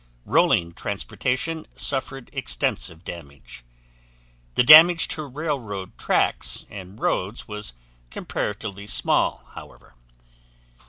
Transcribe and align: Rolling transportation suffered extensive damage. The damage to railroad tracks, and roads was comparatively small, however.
Rolling 0.25 0.71
transportation 0.73 1.67
suffered 1.75 2.31
extensive 2.33 3.03
damage. 3.05 3.63
The 4.55 4.63
damage 4.63 5.07
to 5.09 5.25
railroad 5.27 5.95
tracks, 5.95 6.65
and 6.71 6.99
roads 6.99 7.47
was 7.47 7.73
comparatively 8.09 8.87
small, 8.87 9.45
however. 9.53 9.93